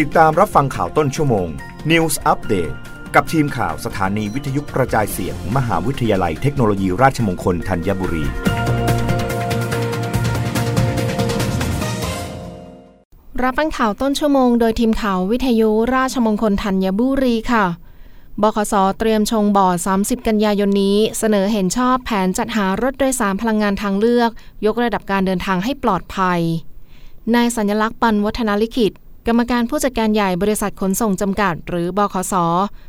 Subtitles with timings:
[0.00, 1.48] ติดตามรับฟังข่าวต้นชั่วโมง
[1.90, 2.74] News Update
[3.14, 8.24] กับทีมข่าวสถานีวิทยุกระจายเสียงมมหาวิทยาลัยเทคโนโลยีราชมงคลธัญบุรี
[13.42, 17.64] รับฟังข่าวต้นชั่วโมงโดยทีมข่าววิทยุราชมงคลธัญบุรีค่ะ
[18.42, 19.66] บขสเตรียมชงบ่อ
[19.98, 24.30] 30 กันยายนนี้ เสนอเห็นชอบแผนจัดหารถโดยสารพลังงานทางเลือก
[24.66, 26.40] ยกระดับการเดินทางให้ปลอดภัย
[27.34, 28.92] นายสัญลักษณ์ปันวัฒนาลิขิต
[29.28, 32.34] กรรมการผู้จัดการใหญ่บริษัทขนส่งจำกัด หรือบขส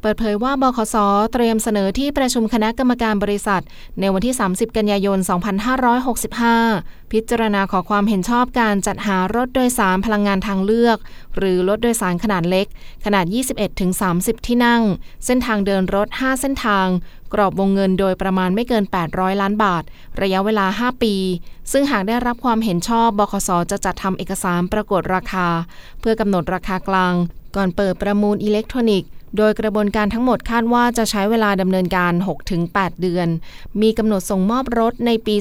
[0.00, 0.96] เปิดเผยว่าบขส
[1.32, 3.62] เตรียมเสนอที่ประชุมคณะกรรมการบริษัท
[4.00, 5.18] ในวันที่ 30 กันยายน
[6.34, 10.98] 2565 พิจารณาขอความเห็นชอบการจัดหารถโดยสารพลังงานทางเลือก
[11.36, 12.66] หรือรถโดยสารขนาดเล็ก
[13.04, 13.24] ขนาด
[13.86, 14.82] 21-30 ที่นั่ง
[15.26, 16.86] เส้นทางเดินรถ 5 เส้นทาง
[17.34, 19.82] กรอบวงเงินโดยประมาณไม่เกิน 800 ล้านบาท
[20.22, 21.14] ระยะเวลา 5 ปี
[21.72, 25.48] ซึ่งหากได้รับความเห็นชอบบคสจะจัดทำเอกสารประกวดราคา
[26.00, 27.14] เพื่อกำหนดราคากลาง
[27.56, 32.12] ก่อนเปิดประมูลอิเล็กทรอนิกส์ โดยกระบวนการทั้งหมดคาดว่าจะใช้เวลาดำเนินการ
[32.56, 33.28] 6-8 เดือน
[33.82, 35.34] มีกำหนดส่งมอบรถในปี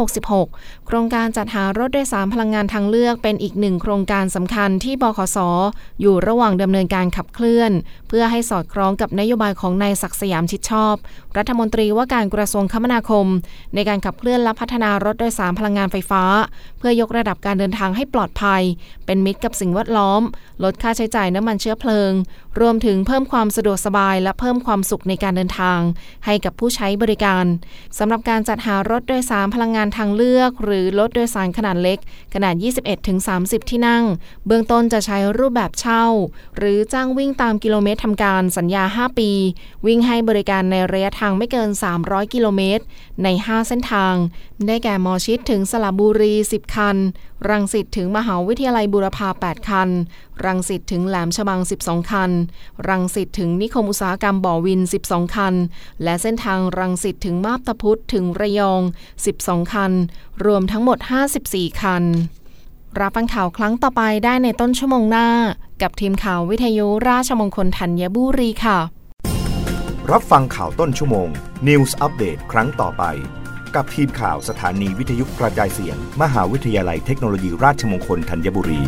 [0.00, 5.38] 2566 โครงการจัดหารถโดยสารพลังงานทางเลือกเป็นอีกหนึ่งโครงการสำคัญที่บขส
[6.00, 7.72] อยู่ระหว่างดำเนินการขับเคลื่อน
[8.08, 10.94] เพื่อให้สอดคล้องกับนโยบายของนายศักดิ์สยามชิดชอบ
[11.36, 13.26] รัฐมนตรีว่าการกระทรวงคมนาคม
[13.74, 16.22] ในการขับเคลื่อนและพัฒนารถโดยสารพลังงานไฟฟ้า
[16.78, 18.62] เพื่อยกระดับการเดินทางให้ปลอดภัย
[19.06, 20.22] เป็นมิตรกับสิ่งแวดล้อม
[20.64, 22.12] ลดค่าใช้จ่ายน้ำมันเชื้อเพลิง
[22.60, 25.80] รวมถึงเพิ่มความสะดวกสบายและเพิ่มความสุขในการเดินทาง
[26.24, 27.44] ให้กับผู้ใช้บริการ
[27.98, 31.98] สำหรับการจัดหารถโดยสารพลังงานทางเลือก หรือรถโดยสารขนาดเล็ก
[32.34, 32.54] ขนาด
[33.12, 34.04] 21-30 ที่นั่ง
[34.46, 36.04] เบื้องต้นจะใช้รูปแบบเช่า
[36.56, 39.30] หรือจ้างวิ่งตามกิโลเมตรทำการสัญญา 5 ปี
[39.86, 41.70] วิ่งให้บริการในระยะทางไม่เกิน
[42.02, 42.84] 300 กิโลเมตร
[43.22, 44.14] ใน 5 เส้นทาง
[44.66, 46.96] ได้แก่มอชิดถึงสระบุรี 10 คัน
[47.48, 49.88] รังสิตถึงมหาวิทยาลัยบูรพา 8 คัน
[50.44, 52.30] รังสิตถึงแหลมฉบัง 12 คัน
[52.88, 55.54] รังสิตถึงนิคมอุตสาหกรรมบ่อวิน 12 คัน
[56.02, 58.82] และเส้นทางรังสิตถึงมาบตาพุธถึงระยอง
[59.26, 59.92] 12 คัน
[60.44, 60.98] รวมทั้งหมด
[61.38, 62.04] 54 คัน
[63.00, 65.28] รับฟังข่าวครั้งต่อไปได้ในต้นชั่วโมงหน้า
[65.82, 68.78] กับทีมข่าววิทยุราชมงคลธัญบุรีค่ะ
[70.10, 71.28] รับฟังข่าวต้นชั่วโมง
[71.68, 73.04] News อัปเดตครั้งต่อไป
[73.74, 78.80] กับทีมข่าวสถานีวิทยุกระจายเสียง มหาวิทยาลัยเทคโนโลยีราชมงคลธัญบุรี